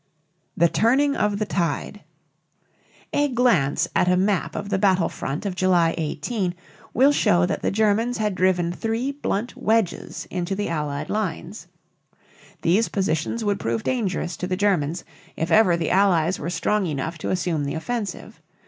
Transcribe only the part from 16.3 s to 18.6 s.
were strong enough to assume the offensive.